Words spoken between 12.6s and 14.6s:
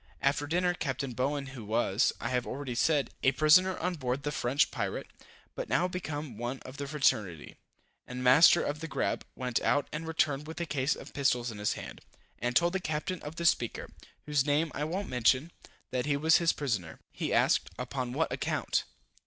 the Captain of the Speaker, whose